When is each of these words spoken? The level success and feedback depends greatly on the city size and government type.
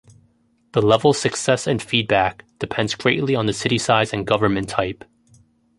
The 0.71 0.81
level 0.81 1.13
success 1.13 1.67
and 1.67 1.79
feedback 1.79 2.43
depends 2.57 2.95
greatly 2.95 3.35
on 3.35 3.45
the 3.45 3.53
city 3.53 3.77
size 3.77 4.11
and 4.13 4.25
government 4.25 4.67
type. 4.67 5.03